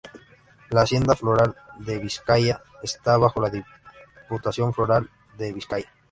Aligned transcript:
La 0.71 0.81
Hacienda 0.81 1.15
Foral 1.15 1.55
de 1.77 1.99
Vizcaya 1.99 2.63
está 2.81 3.17
bajo 3.17 3.39
la 3.39 3.51
Diputación 3.51 4.73
Foral 4.73 5.07
de 5.37 5.53
Vizcaya. 5.53 5.91